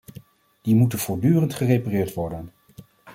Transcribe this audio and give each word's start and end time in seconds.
Die 0.61 0.75
moeten 0.75 0.99
voortdurend 0.99 1.53
gerepareerd 1.53 2.13
worden. 2.13 2.51